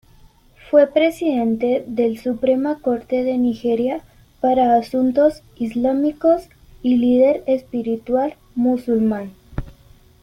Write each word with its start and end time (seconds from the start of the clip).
Fue 0.71 0.87
Presidente 0.87 1.83
del 1.85 2.17
Suprema 2.17 2.79
Corte 2.79 3.23
de 3.23 3.37
Nigeria 3.37 4.01
para 4.39 4.73
Asuntos 4.75 5.43
Islámicos 5.57 6.49
y 6.81 6.97
líder 6.97 7.43
espiritual 7.45 8.33
musulmán. 8.55 9.31